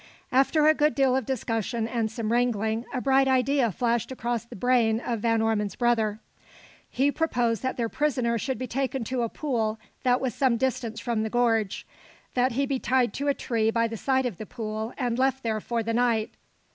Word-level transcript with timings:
After 0.31 0.65
a 0.65 0.73
good 0.73 0.95
deal 0.95 1.15
of 1.15 1.27
discussion 1.27 1.87
and 1.87 2.09
some 2.11 2.31
wrangling, 2.31 2.85
a 2.91 2.99
bright 2.99 3.27
idea 3.27 3.71
flashed 3.71 4.11
across 4.11 4.45
the 4.45 4.55
brain 4.55 4.99
of 4.99 5.19
Van 5.19 5.43
Ormon's 5.43 5.75
brother. 5.75 6.19
He 6.89 7.11
proposed 7.11 7.61
that 7.61 7.77
their 7.77 7.87
prisoner 7.87 8.39
should 8.39 8.57
be 8.57 8.65
taken 8.65 9.03
to 9.03 9.21
a 9.21 9.29
pool 9.29 9.79
that 10.01 10.19
was 10.19 10.33
some 10.33 10.57
distance 10.57 11.03
down 11.05 11.21
the 11.21 11.29
gorge; 11.29 11.85
that 12.33 12.53
he 12.53 12.65
be 12.65 12.79
tied 12.79 13.13
to 13.13 13.27
a 13.27 13.35
tree 13.35 13.69
by 13.69 13.87
the 13.87 13.95
side 13.95 14.25
of 14.25 14.37
the 14.39 14.47
pool, 14.47 14.91
and 14.97 15.19
left 15.19 15.43
there 15.43 15.61
for 15.61 15.83
the 15.83 15.93
night. 15.93 16.31